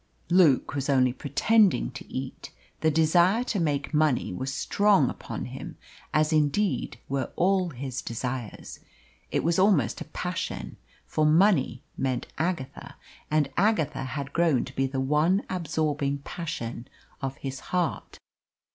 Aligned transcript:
Luke 0.31 0.73
was 0.73 0.89
only 0.89 1.13
pretending 1.13 1.91
to 1.91 2.11
eat. 2.11 2.51
The 2.79 2.89
desire 2.89 3.43
to 3.43 3.59
make 3.59 3.93
money 3.93 4.33
was 4.33 4.51
strong 4.51 5.11
upon 5.11 5.45
him 5.45 5.77
as 6.11 6.33
indeed 6.33 6.97
were 7.07 7.29
all 7.35 7.69
his 7.69 8.01
desires 8.01 8.79
it 9.29 9.43
was 9.43 9.59
almost 9.59 10.01
a 10.01 10.05
passion; 10.05 10.77
for 11.05 11.23
money 11.23 11.83
meant 11.97 12.25
Agatha, 12.39 12.95
and 13.29 13.51
Agatha 13.57 14.03
had 14.05 14.33
grown 14.33 14.65
to 14.65 14.75
be 14.75 14.87
the 14.87 14.99
one 14.99 15.43
absorbing 15.51 16.21
passion 16.25 16.87
of 17.21 17.37
his 17.37 17.59
heart. 17.59 18.17